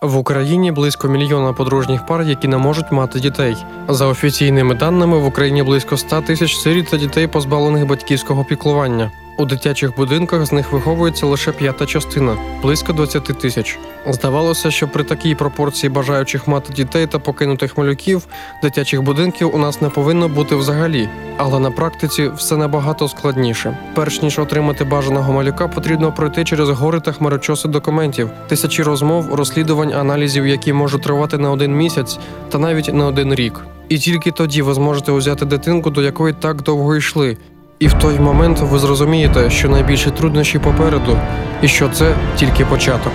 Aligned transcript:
В 0.00 0.16
Україні 0.16 0.72
близько 0.72 1.08
мільйона 1.08 1.52
подружніх 1.52 2.06
пар, 2.06 2.22
які 2.22 2.48
не 2.48 2.56
можуть 2.56 2.92
мати 2.92 3.20
дітей. 3.20 3.56
За 3.88 4.06
офіційними 4.06 4.74
даними, 4.74 5.18
в 5.18 5.24
Україні 5.24 5.62
близько 5.62 5.96
100 5.96 6.20
тисяч 6.20 6.56
сиріт 6.56 6.90
та 6.90 6.96
дітей, 6.96 7.26
позбавлених 7.26 7.86
батьківського 7.86 8.44
піклування. 8.44 9.10
У 9.40 9.44
дитячих 9.44 9.96
будинках 9.96 10.46
з 10.46 10.52
них 10.52 10.72
виховується 10.72 11.26
лише 11.26 11.52
п'ята 11.52 11.86
частина 11.86 12.36
близько 12.62 12.92
20 12.92 13.24
тисяч. 13.24 13.78
Здавалося, 14.06 14.70
що 14.70 14.88
при 14.88 15.04
такій 15.04 15.34
пропорції 15.34 15.90
бажаючих 15.90 16.48
мати 16.48 16.72
дітей 16.72 17.06
та 17.06 17.18
покинутих 17.18 17.78
малюків 17.78 18.26
дитячих 18.62 19.02
будинків 19.02 19.54
у 19.54 19.58
нас 19.58 19.80
не 19.80 19.88
повинно 19.88 20.28
бути 20.28 20.56
взагалі, 20.56 21.08
але 21.36 21.60
на 21.60 21.70
практиці 21.70 22.30
все 22.36 22.56
набагато 22.56 23.08
складніше. 23.08 23.78
Перш 23.94 24.22
ніж 24.22 24.38
отримати 24.38 24.84
бажаного 24.84 25.32
малюка, 25.32 25.68
потрібно 25.68 26.12
пройти 26.12 26.44
через 26.44 26.68
гори 26.68 27.00
та 27.00 27.12
хмарочоси 27.12 27.68
документів, 27.68 28.30
тисячі 28.48 28.82
розмов, 28.82 29.34
розслідувань, 29.34 29.92
аналізів, 29.92 30.46
які 30.46 30.72
можуть 30.72 31.02
тривати 31.02 31.38
на 31.38 31.50
один 31.50 31.76
місяць 31.76 32.18
та 32.48 32.58
навіть 32.58 32.94
на 32.94 33.06
один 33.06 33.34
рік. 33.34 33.60
І 33.88 33.98
тільки 33.98 34.30
тоді 34.30 34.62
ви 34.62 34.74
зможете 34.74 35.12
узяти 35.12 35.44
дитинку, 35.44 35.90
до 35.90 36.02
якої 36.02 36.34
так 36.34 36.62
довго 36.62 36.96
йшли. 36.96 37.36
І 37.78 37.88
в 37.88 37.92
той 37.92 38.18
момент 38.18 38.58
ви 38.60 38.78
зрозумієте, 38.78 39.50
що 39.50 39.68
найбільші 39.68 40.10
труднощі 40.10 40.58
попереду, 40.58 41.18
і 41.62 41.68
що 41.68 41.88
це 41.88 42.14
тільки 42.36 42.64
початок. 42.64 43.12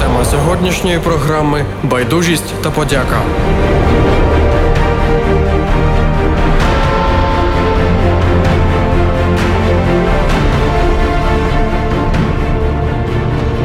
Тема 0.00 0.24
сьогоднішньої 0.24 0.98
програми 0.98 1.64
байдужість 1.82 2.54
та 2.62 2.70
подяка. 2.70 3.22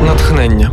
Натхнення. 0.05 0.71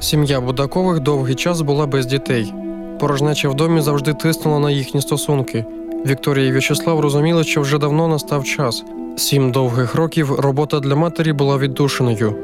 Сім'я 0.00 0.40
Будакових 0.40 1.00
довгий 1.00 1.34
час 1.34 1.60
була 1.60 1.86
без 1.86 2.06
дітей. 2.06 2.54
Порожнеча 3.00 3.48
в 3.48 3.54
домі 3.54 3.80
завжди 3.80 4.14
тиснула 4.14 4.58
на 4.58 4.70
їхні 4.70 5.00
стосунки. 5.00 5.64
Вікторія 6.06 6.46
і 6.46 6.52
В'ячеслав 6.52 7.00
розуміли, 7.00 7.44
що 7.44 7.60
вже 7.60 7.78
давно 7.78 8.08
настав 8.08 8.44
час. 8.44 8.84
Сім 9.16 9.52
довгих 9.52 9.94
років 9.94 10.40
робота 10.40 10.80
для 10.80 10.94
матері 10.94 11.32
була 11.32 11.58
віддушеною. 11.58 12.34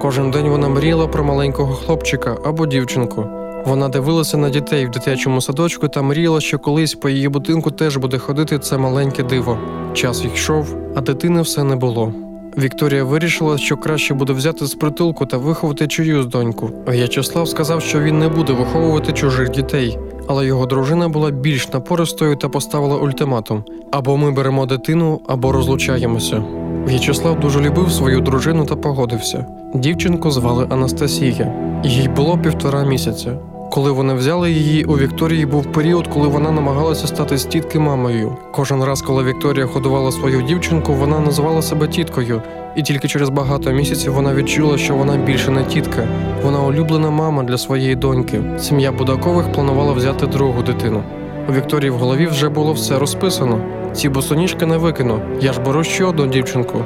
Кожен 0.00 0.30
день 0.30 0.48
вона 0.48 0.68
мріяла 0.68 1.06
про 1.06 1.24
маленького 1.24 1.74
хлопчика 1.74 2.36
або 2.44 2.66
дівчинку. 2.66 3.24
Вона 3.66 3.88
дивилася 3.88 4.36
на 4.36 4.50
дітей 4.50 4.86
в 4.86 4.90
дитячому 4.90 5.40
садочку 5.40 5.88
та 5.88 6.02
мріяла, 6.02 6.40
що 6.40 6.58
колись 6.58 6.94
по 6.94 7.08
її 7.08 7.28
будинку 7.28 7.70
теж 7.70 7.96
буде 7.96 8.18
ходити 8.18 8.58
це 8.58 8.78
маленьке 8.78 9.22
диво. 9.22 9.58
Час 9.94 10.24
йшов, 10.34 10.76
а 10.96 11.00
дитини 11.00 11.42
все 11.42 11.64
не 11.64 11.76
було. 11.76 12.27
Вікторія 12.58 13.04
вирішила, 13.04 13.58
що 13.58 13.76
краще 13.76 14.14
буде 14.14 14.32
взяти 14.32 14.66
з 14.66 14.74
притулку 14.74 15.26
та 15.26 15.36
виховати 15.36 15.86
чиюсь 15.86 16.26
доньку. 16.26 16.70
В'ячеслав 16.88 17.48
сказав, 17.48 17.82
що 17.82 18.00
він 18.00 18.18
не 18.18 18.28
буде 18.28 18.52
виховувати 18.52 19.12
чужих 19.12 19.50
дітей, 19.50 19.98
але 20.28 20.46
його 20.46 20.66
дружина 20.66 21.08
була 21.08 21.30
більш 21.30 21.72
напористою 21.72 22.36
та 22.36 22.48
поставила 22.48 22.96
ультиматум: 22.96 23.64
або 23.92 24.16
ми 24.16 24.30
беремо 24.30 24.66
дитину, 24.66 25.20
або 25.26 25.52
розлучаємося. 25.52 26.44
В'ячеслав 26.86 27.40
дуже 27.40 27.60
любив 27.60 27.92
свою 27.92 28.20
дружину 28.20 28.64
та 28.64 28.76
погодився. 28.76 29.46
Дівчинку 29.74 30.30
звали 30.30 30.66
Анастасія. 30.70 31.52
Їй 31.84 32.08
було 32.08 32.38
півтора 32.38 32.84
місяця. 32.84 33.38
Коли 33.70 33.90
вони 33.90 34.14
взяли 34.14 34.52
її, 34.52 34.84
у 34.84 34.98
Вікторії 34.98 35.46
був 35.46 35.72
період, 35.72 36.06
коли 36.08 36.28
вона 36.28 36.50
намагалася 36.50 37.06
стати 37.06 37.38
з 37.38 37.44
тітки 37.44 37.78
мамою. 37.78 38.36
Кожен 38.52 38.84
раз, 38.84 39.02
коли 39.02 39.24
Вікторія 39.24 39.66
ходувала 39.66 40.12
свою 40.12 40.42
дівчинку, 40.42 40.94
вона 40.94 41.20
називала 41.20 41.62
себе 41.62 41.88
тіткою, 41.88 42.42
і 42.76 42.82
тільки 42.82 43.08
через 43.08 43.28
багато 43.28 43.70
місяців 43.70 44.12
вона 44.12 44.34
відчула, 44.34 44.78
що 44.78 44.94
вона 44.94 45.16
більше 45.16 45.50
не 45.50 45.64
тітка, 45.64 46.08
вона 46.44 46.62
улюблена 46.62 47.10
мама 47.10 47.42
для 47.42 47.58
своєї 47.58 47.96
доньки. 47.96 48.40
Сім'я 48.58 48.92
Будакових 48.92 49.52
планувала 49.52 49.92
взяти 49.92 50.26
другу 50.26 50.62
дитину. 50.62 51.02
У 51.48 51.52
Вікторії 51.52 51.90
в 51.90 51.94
голові 51.94 52.26
вже 52.26 52.48
було 52.48 52.72
все 52.72 52.98
розписано. 52.98 53.60
Ці 53.92 54.08
босоніжки 54.08 54.66
не 54.66 54.76
викину. 54.76 55.20
Я 55.40 55.52
ж 55.52 55.60
беру 55.60 55.84
ще 55.84 56.04
одну 56.04 56.26
дівчинку. 56.26 56.78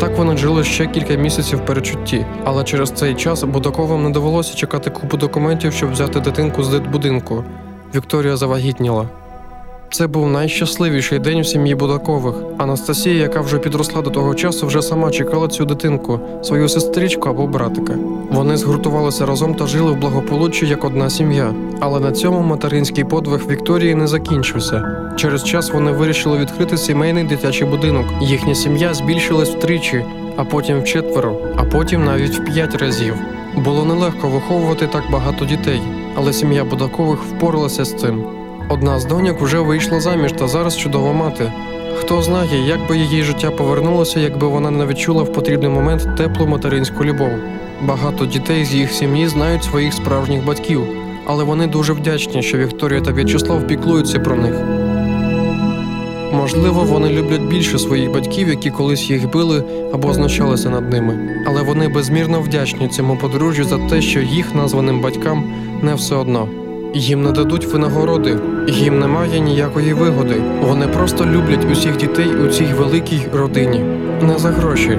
Так 0.00 0.16
вони 0.16 0.36
жили 0.36 0.64
ще 0.64 0.86
кілька 0.86 1.14
місяців 1.14 1.64
перечутті, 1.64 2.26
але 2.44 2.64
через 2.64 2.90
цей 2.90 3.14
час 3.14 3.42
Будаковим 3.42 4.02
не 4.02 4.10
довелося 4.10 4.54
чекати 4.56 4.90
купу 4.90 5.16
документів, 5.16 5.72
щоб 5.72 5.92
взяти 5.92 6.20
дитинку 6.20 6.62
з 6.62 6.68
дитбудинку. 6.68 7.44
Вікторія 7.94 8.36
завагітніла. 8.36 9.08
Це 9.90 10.06
був 10.06 10.30
найщасливіший 10.30 11.18
день 11.18 11.40
в 11.40 11.46
сім'ї 11.46 11.74
Будакових. 11.74 12.34
Анастасія, 12.58 13.14
яка 13.14 13.40
вже 13.40 13.58
підросла 13.58 14.02
до 14.02 14.10
того 14.10 14.34
часу, 14.34 14.66
вже 14.66 14.82
сама 14.82 15.10
чекала 15.10 15.48
цю 15.48 15.64
дитинку, 15.64 16.20
свою 16.42 16.68
сестричку 16.68 17.28
або 17.28 17.46
братика. 17.46 17.94
Вони 18.30 18.56
згуртувалися 18.56 19.26
разом 19.26 19.54
та 19.54 19.66
жили 19.66 19.92
в 19.92 19.96
благополуччі 19.96 20.66
як 20.66 20.84
одна 20.84 21.10
сім'я. 21.10 21.54
Але 21.80 22.00
на 22.00 22.12
цьому 22.12 22.40
материнський 22.40 23.04
подвиг 23.04 23.46
Вікторії 23.50 23.94
не 23.94 24.06
закінчився. 24.06 24.82
Через 25.16 25.44
час 25.44 25.72
вони 25.72 25.92
вирішили 25.92 26.38
відкрити 26.38 26.76
сімейний 26.76 27.24
дитячий 27.24 27.66
будинок. 27.66 28.06
Їхня 28.20 28.54
сім'я 28.54 28.94
збільшилась 28.94 29.50
втричі, 29.50 30.04
а 30.36 30.44
потім 30.44 30.80
в 30.80 30.84
четверо, 30.84 31.36
а 31.56 31.64
потім 31.64 32.04
навіть 32.04 32.38
в 32.38 32.44
п'ять 32.44 32.74
разів. 32.74 33.14
Було 33.64 33.84
нелегко 33.84 34.28
виховувати 34.28 34.86
так 34.86 35.02
багато 35.12 35.44
дітей, 35.44 35.80
але 36.16 36.32
сім'я 36.32 36.64
Будакових 36.64 37.18
впоралася 37.22 37.84
з 37.84 37.94
цим. 37.94 38.45
Одна 38.68 39.00
з 39.00 39.04
доньок 39.04 39.40
вже 39.40 39.60
вийшла 39.60 40.00
заміж 40.00 40.32
та 40.32 40.48
зараз 40.48 40.76
чудова 40.76 41.12
мати. 41.12 41.52
Хто 41.96 42.22
знає, 42.22 42.66
як 42.66 42.88
би 42.88 42.98
її 42.98 43.22
життя 43.22 43.50
повернулося, 43.50 44.20
якби 44.20 44.46
вона 44.46 44.70
не 44.70 44.86
відчула 44.86 45.22
в 45.22 45.32
потрібний 45.32 45.68
момент 45.68 46.16
теплу 46.16 46.46
материнську 46.46 47.04
любов. 47.04 47.30
Багато 47.82 48.26
дітей 48.26 48.64
з 48.64 48.74
їх 48.74 48.92
сім'ї 48.92 49.28
знають 49.28 49.64
своїх 49.64 49.92
справжніх 49.92 50.44
батьків, 50.44 50.80
але 51.26 51.44
вони 51.44 51.66
дуже 51.66 51.92
вдячні, 51.92 52.42
що 52.42 52.58
Вікторія 52.58 53.00
та 53.00 53.12
В'ячеслав 53.12 53.66
піклуються 53.66 54.18
про 54.18 54.36
них. 54.36 54.54
Можливо, 56.32 56.82
вони 56.82 57.08
люблять 57.08 57.42
більше 57.42 57.78
своїх 57.78 58.12
батьків, 58.12 58.48
які 58.48 58.70
колись 58.70 59.10
їх 59.10 59.30
били 59.30 59.64
або 59.94 60.12
знущалися 60.12 60.70
над 60.70 60.90
ними, 60.90 61.42
але 61.46 61.62
вони 61.62 61.88
безмірно 61.88 62.40
вдячні 62.40 62.88
цьому 62.88 63.16
подружжю 63.16 63.64
за 63.64 63.78
те, 63.78 64.02
що 64.02 64.20
їх 64.20 64.54
названим 64.54 65.00
батькам 65.00 65.44
не 65.82 65.94
все 65.94 66.14
одно. 66.14 66.65
Їм 66.98 67.22
не 67.22 67.32
дадуть 67.32 67.66
винагороди, 67.66 68.38
їм 68.68 68.98
немає 68.98 69.40
ніякої 69.40 69.92
вигоди. 69.92 70.42
Вони 70.62 70.88
просто 70.88 71.26
люблять 71.26 71.66
усіх 71.72 71.96
дітей 71.96 72.28
у 72.44 72.48
цій 72.48 72.64
великій 72.64 73.20
родині. 73.34 73.84
Не 74.22 74.38
за 74.38 74.48
гроші, 74.48 74.98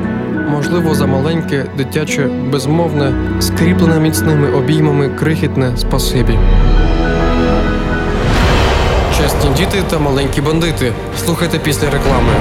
можливо, 0.49 0.95
за 0.95 1.05
маленьке, 1.05 1.65
дитяче, 1.77 2.29
безмовне, 2.51 3.13
скріплене 3.39 3.99
міцними 3.99 4.51
обіймами 4.51 5.09
крихітне 5.09 5.77
спасибі. 5.77 6.39
Чесні 9.17 9.49
діти 9.57 9.83
та 9.89 9.99
маленькі 9.99 10.41
бандити. 10.41 10.91
Слухайте 11.25 11.59
після 11.59 11.89
реклами. 11.89 12.33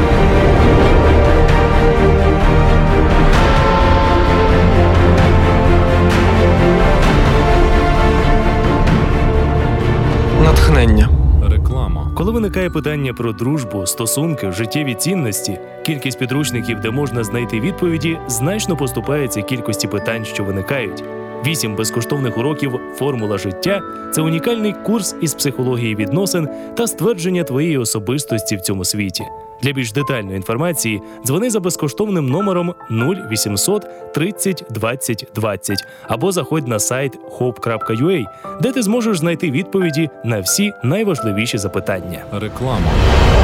Виникає 12.57 12.83
питання 12.83 13.15
про 13.15 13.33
дружбу, 13.33 13.87
стосунки, 13.87 14.53
життєві 14.53 14.95
цінності, 14.95 15.59
кількість 15.83 16.19
підручників, 16.19 16.81
де 16.81 16.91
можна 16.91 17.25
знайти 17.25 17.61
відповіді, 17.61 18.19
значно 18.29 18.77
поступається 18.77 19.43
кількості 19.43 19.89
питань, 19.89 20.25
що 20.25 20.45
виникають. 20.45 21.05
Вісім 21.47 21.77
безкоштовних 21.77 22.39
уроків 22.39 22.81
Формула 22.95 23.39
життя 23.39 23.83
це 24.15 24.23
унікальний 24.23 24.73
курс 24.73 25.17
із 25.21 25.35
психології 25.35 25.95
відносин 25.95 26.49
та 26.77 26.87
ствердження 26.87 27.45
твоєї 27.45 27.79
особистості 27.79 28.57
в 28.57 28.61
цьому 28.61 28.85
світі. 28.85 29.25
Для 29.63 29.73
більш 29.73 29.93
детальної 29.93 30.37
інформації 30.37 31.03
дзвони 31.27 31.51
за 31.51 31.61
безкоштовним 31.61 32.27
номером 32.27 32.75
0800 32.91 34.13
30 34.15 34.65
20 34.71 35.27
20 35.35 35.85
або 36.09 36.33
заходь 36.33 36.69
на 36.69 36.79
сайт 36.79 37.19
hope.ua, 37.39 38.25
де 38.61 38.73
ти 38.73 38.83
зможеш 38.83 39.19
знайти 39.19 39.51
відповіді 39.51 40.11
на 40.25 40.41
всі 40.41 40.73
найважливіші 40.85 41.59
запитання. 41.59 42.25
Реклама. 42.33 42.91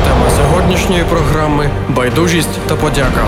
Тема 0.04 0.30
сьогоднішньої 0.30 1.04
програми 1.04 1.70
байдужість 1.88 2.58
та 2.66 2.76
подяка. 2.76 3.26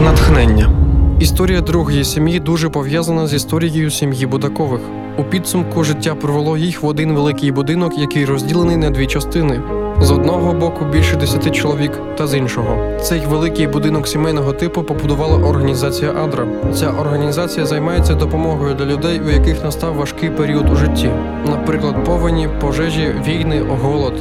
Натхнення. 0.00 0.81
Історія 1.22 1.60
другої 1.60 2.04
сім'ї 2.04 2.40
дуже 2.40 2.68
пов'язана 2.68 3.26
з 3.26 3.34
історією 3.34 3.90
сім'ї 3.90 4.26
Будакових. 4.26 4.80
У 5.18 5.24
підсумку 5.24 5.84
життя 5.84 6.14
привело 6.14 6.56
їх 6.56 6.82
в 6.82 6.86
один 6.86 7.12
великий 7.12 7.52
будинок, 7.52 7.98
який 7.98 8.24
розділений 8.24 8.76
на 8.76 8.90
дві 8.90 9.06
частини. 9.06 9.60
З 10.00 10.10
одного 10.10 10.52
боку 10.52 10.84
більше 10.84 11.16
десяти 11.16 11.50
чоловік, 11.50 12.00
та 12.16 12.26
з 12.26 12.34
іншого. 12.34 12.98
Цей 13.00 13.20
великий 13.26 13.66
будинок 13.66 14.08
сімейного 14.08 14.52
типу 14.52 14.82
побудувала 14.82 15.48
організація 15.48 16.12
Адра. 16.12 16.46
Ця 16.74 16.90
організація 16.90 17.66
займається 17.66 18.14
допомогою 18.14 18.74
для 18.74 18.84
людей, 18.84 19.20
у 19.20 19.30
яких 19.30 19.64
настав 19.64 19.94
важкий 19.94 20.30
період 20.30 20.70
у 20.70 20.76
житті, 20.76 21.10
наприклад, 21.46 22.04
повені, 22.04 22.48
пожежі, 22.60 23.14
війни, 23.26 23.62
голод. 23.82 24.14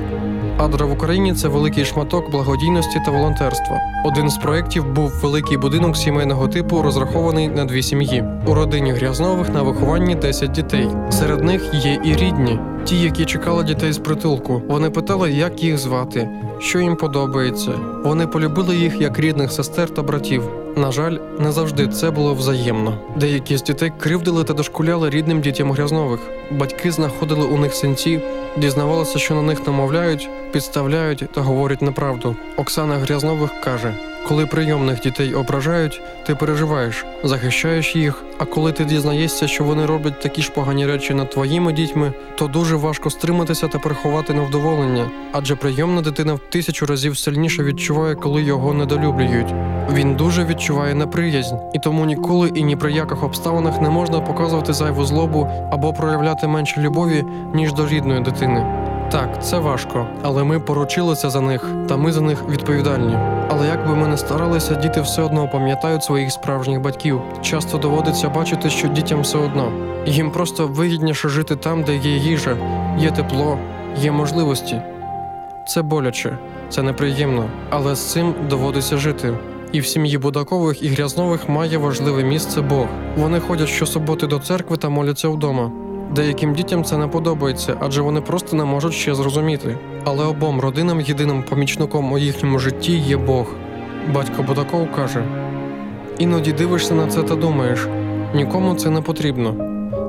Адра 0.57 0.85
в 0.85 0.91
Україні 0.91 1.33
це 1.33 1.47
великий 1.47 1.85
шматок 1.85 2.31
благодійності 2.31 2.99
та 3.05 3.11
волонтерства. 3.11 3.79
Один 4.05 4.29
з 4.29 4.37
проєктів 4.37 4.93
був 4.93 5.11
великий 5.21 5.57
будинок 5.57 5.97
сімейного 5.97 6.47
типу, 6.47 6.81
розрахований 6.81 7.47
на 7.47 7.65
дві 7.65 7.83
сім'ї. 7.83 8.23
У 8.47 8.53
родині 8.53 8.91
Грязнових 8.91 9.49
на 9.49 9.61
вихованні 9.61 10.15
10 10.15 10.51
дітей. 10.51 10.87
Серед 11.09 11.43
них 11.43 11.73
є 11.73 11.99
і 12.03 12.15
рідні, 12.15 12.59
ті, 12.85 13.01
які 13.01 13.25
чекали 13.25 13.63
дітей 13.63 13.93
з 13.93 13.97
притулку. 13.97 14.61
Вони 14.67 14.89
питали, 14.89 15.31
як 15.31 15.63
їх 15.63 15.77
звати, 15.77 16.29
що 16.59 16.79
їм 16.79 16.95
подобається. 16.95 17.71
Вони 18.03 18.27
полюбили 18.27 18.75
їх 18.75 19.01
як 19.01 19.19
рідних 19.19 19.51
сестер 19.51 19.89
та 19.89 20.03
братів. 20.03 20.43
На 20.75 20.91
жаль, 20.91 21.17
не 21.39 21.51
завжди 21.51 21.87
це 21.87 22.11
було 22.11 22.33
взаємно. 22.33 22.97
Деякі 23.15 23.57
з 23.57 23.63
дітей 23.63 23.91
кривдили 23.99 24.43
та 24.43 24.53
дошкуляли 24.53 25.09
рідним 25.09 25.41
дітям 25.41 25.71
Грязнових. 25.71 26.19
Батьки 26.51 26.91
знаходили 26.91 27.45
у 27.45 27.57
них 27.57 27.73
синці, 27.73 28.21
дізнавалися, 28.57 29.19
що 29.19 29.35
на 29.35 29.41
них 29.41 29.67
намовляють, 29.67 30.29
підставляють 30.51 31.25
та 31.33 31.41
говорять 31.41 31.81
неправду. 31.81 32.35
Оксана 32.57 32.95
Грязнових 32.95 33.51
каже: 33.63 34.10
коли 34.27 34.45
прийомних 34.45 35.01
дітей 35.01 35.33
ображають, 35.33 36.01
ти 36.25 36.35
переживаєш, 36.35 37.05
захищаєш 37.23 37.95
їх. 37.95 38.23
А 38.37 38.45
коли 38.45 38.71
ти 38.71 38.85
дізнаєшся, 38.85 39.47
що 39.47 39.63
вони 39.63 39.85
роблять 39.85 40.21
такі 40.21 40.41
ж 40.41 40.51
погані 40.51 40.85
речі 40.85 41.13
над 41.13 41.29
твоїми 41.29 41.73
дітьми, 41.73 42.13
то 42.35 42.47
дуже 42.47 42.75
важко 42.75 43.09
стриматися 43.09 43.67
та 43.67 43.79
приховати 43.79 44.33
невдоволення, 44.33 45.09
адже 45.31 45.55
прийомна 45.55 46.01
дитина 46.01 46.33
в 46.33 46.39
тисячу 46.39 46.85
разів 46.85 47.17
сильніше 47.17 47.63
відчуває, 47.63 48.15
коли 48.15 48.43
його 48.43 48.73
недолюблюють. 48.73 49.53
Він 49.91 50.15
дуже 50.15 50.45
відчуває 50.45 50.95
неприязнь, 50.95 51.55
і 51.73 51.79
тому 51.79 52.05
ніколи 52.05 52.51
і 52.55 52.63
ні 52.63 52.75
при 52.75 52.91
яких 52.91 53.23
обставинах 53.23 53.81
не 53.81 53.89
можна 53.89 54.21
показувати 54.21 54.73
зайву 54.73 55.05
злобу 55.05 55.47
або 55.71 55.93
проявляти 55.93 56.47
менше 56.47 56.81
любові, 56.81 57.23
ніж 57.53 57.73
до 57.73 57.87
рідної 57.87 58.21
дитини. 58.21 58.90
Так, 59.11 59.43
це 59.43 59.59
важко, 59.59 60.07
але 60.21 60.43
ми 60.43 60.59
поручилися 60.59 61.29
за 61.29 61.41
них, 61.41 61.65
та 61.87 61.97
ми 61.97 62.11
за 62.11 62.21
них 62.21 62.43
відповідальні. 62.49 63.17
Але 63.49 63.67
як 63.67 63.87
би 63.87 63.95
ми 63.95 64.07
не 64.07 64.17
старалися, 64.17 64.75
діти 64.75 65.01
все 65.01 65.21
одно 65.21 65.47
пам'ятають 65.47 66.03
своїх 66.03 66.31
справжніх 66.31 66.81
батьків. 66.81 67.21
Часто 67.41 67.77
доводиться 67.77 68.29
бачити, 68.29 68.69
що 68.69 68.87
дітям 68.87 69.21
все 69.21 69.37
одно. 69.37 69.71
Їм 70.05 70.31
просто 70.31 70.67
вигідніше 70.67 71.29
жити 71.29 71.55
там, 71.55 71.83
де 71.83 71.95
є 71.95 72.17
їжа, 72.17 72.57
є 72.99 73.11
тепло, 73.11 73.57
є 73.97 74.11
можливості. 74.11 74.81
Це 75.67 75.81
боляче, 75.81 76.37
це 76.69 76.81
неприємно, 76.81 77.45
але 77.69 77.95
з 77.95 78.11
цим 78.11 78.33
доводиться 78.49 78.97
жити. 78.97 79.33
І 79.71 79.79
в 79.79 79.85
сім'ї 79.85 80.17
Будакових 80.17 80.83
і 80.83 80.87
Грязнових 80.87 81.49
має 81.49 81.77
важливе 81.77 82.23
місце 82.23 82.61
Бог. 82.61 82.87
Вони 83.17 83.39
ходять 83.39 83.69
щосуботи 83.69 84.27
до 84.27 84.39
церкви 84.39 84.77
та 84.77 84.89
моляться 84.89 85.29
вдома. 85.29 85.71
Деяким 86.15 86.53
дітям 86.53 86.83
це 86.83 86.97
не 86.97 87.07
подобається, 87.07 87.77
адже 87.79 88.01
вони 88.01 88.21
просто 88.21 88.55
не 88.55 88.65
можуть 88.65 88.93
ще 88.93 89.15
зрозуміти. 89.15 89.77
Але 90.03 90.25
обом 90.25 90.59
родинам 90.59 91.01
єдиним 91.01 91.43
помічником 91.43 92.11
у 92.11 92.17
їхньому 92.17 92.59
житті 92.59 92.97
є 92.97 93.17
Бог. 93.17 93.45
Батько 94.13 94.43
Будаков 94.43 94.87
каже: 94.95 95.23
іноді 96.19 96.51
дивишся 96.51 96.93
на 96.93 97.07
це 97.07 97.23
та 97.23 97.35
думаєш, 97.35 97.87
нікому 98.35 98.75
це 98.75 98.89
не 98.89 99.01
потрібно. 99.01 99.53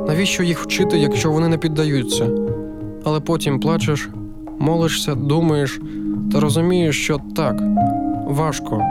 Навіщо 0.08 0.42
їх 0.42 0.60
вчити, 0.60 0.98
якщо 0.98 1.30
вони 1.30 1.48
не 1.48 1.58
піддаються? 1.58 2.28
Але 3.04 3.20
потім 3.20 3.60
плачеш, 3.60 4.08
молишся, 4.58 5.14
думаєш 5.14 5.80
та 6.32 6.40
розумієш, 6.40 7.02
що 7.02 7.20
так, 7.36 7.62
важко, 8.26 8.82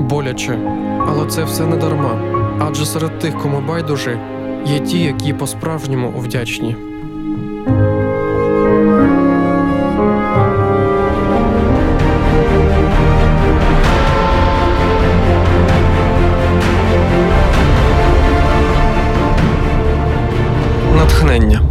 боляче, 0.00 0.58
але 1.08 1.26
це 1.26 1.44
все 1.44 1.66
не 1.66 1.76
дарма. 1.76 2.20
Адже 2.58 2.86
серед 2.86 3.18
тих, 3.18 3.38
кому 3.42 3.60
байдуже, 3.68 4.20
є 4.66 4.80
ті, 4.80 5.00
які 5.00 5.32
по-справжньому 5.32 6.12
вдячні. 6.18 6.76
Натхнення. 20.96 21.62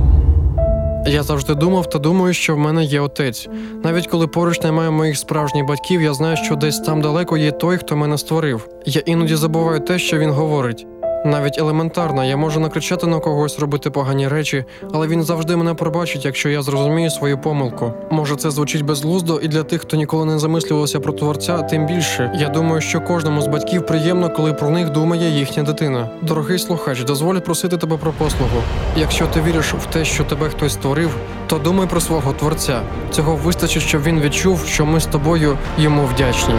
Я 1.07 1.24
завжди 1.24 1.56
думав 1.56 1.89
та 1.89 2.00
думаю, 2.00 2.33
що 2.33 2.56
в 2.56 2.57
мене 2.57 2.83
є 2.83 3.00
отець. 3.00 3.48
Навіть 3.83 4.07
коли 4.07 4.27
поруч 4.27 4.62
немає 4.62 4.89
моїх 4.89 5.18
справжніх 5.18 5.65
батьків, 5.65 6.01
я 6.01 6.13
знаю, 6.13 6.38
що 6.38 6.56
десь 6.56 6.80
там 6.80 7.01
далеко 7.01 7.38
є 7.38 7.51
той, 7.51 7.77
хто 7.77 7.95
мене 7.95 8.18
створив. 8.18 8.68
Я 8.86 9.01
іноді 9.06 9.36
забуваю 9.36 9.80
те, 9.80 10.00
що 10.00 10.18
він 10.18 10.30
говорить. 10.30 10.88
Навіть 11.25 11.57
елементарно, 11.57 12.24
я 12.24 12.38
можу 12.38 12.60
накричати 12.60 13.07
на 13.07 13.19
когось, 13.19 13.60
робити 13.60 13.89
погані 13.89 14.27
речі, 14.27 14.66
але 14.94 15.07
він 15.07 15.24
завжди 15.24 15.56
мене 15.56 15.74
пробачить, 15.74 16.25
якщо 16.25 16.50
я 16.50 16.62
зрозумію 16.62 17.10
свою 17.10 17.38
помилку. 17.38 17.94
Може, 18.10 18.36
це 18.36 18.51
звучить 18.51 18.81
безглуздо, 18.81 19.39
і 19.39 19.48
для 19.48 19.63
тих, 19.63 19.81
хто 19.81 19.98
ніколи 19.98 20.25
не 20.25 20.39
замислювався 20.39 21.00
про 21.00 21.13
творця, 21.13 21.62
тим 21.62 21.86
більше. 21.86 22.31
Я 22.39 22.50
думаю, 22.50 22.81
що 22.81 23.01
кожному 23.01 23.42
з 23.42 23.48
батьків 23.48 23.86
приємно, 23.86 24.30
коли 24.30 24.54
про 24.54 24.69
них 24.69 24.89
думає 24.89 25.30
їхня 25.30 25.63
дитина. 25.63 26.10
Дорогий 26.22 26.60
слухач, 26.60 27.04
дозволь 27.04 27.39
просити 27.39 27.77
тебе 27.77 27.98
про 27.98 28.12
послугу. 28.12 28.62
Якщо 28.98 29.27
ти 29.27 29.42
віриш 29.42 29.74
в 29.74 29.86
те, 29.86 30.06
що 30.06 30.24
тебе 30.24 30.50
хтось 30.50 30.74
створив, 30.74 31.16
то 31.48 31.57
думай 31.57 31.88
про 31.88 32.01
свого 32.01 32.33
творця. 32.33 32.81
Цього 33.12 33.36
вистачить, 33.36 33.83
щоб 33.83 34.04
він 34.04 34.22
відчув, 34.22 34.66
що 34.68 34.86
ми 34.86 35.00
з 35.00 35.06
тобою 35.06 35.57
йому 35.77 36.06
вдячні. 36.06 36.54